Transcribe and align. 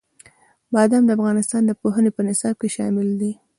بادام 0.73 1.03
د 1.05 1.11
افغانستان 1.17 1.61
د 1.65 1.71
پوهنې 1.81 2.11
په 2.13 2.21
نصاب 2.27 2.55
کې 2.61 2.69
شامل 2.75 3.07
دي. 3.21 3.31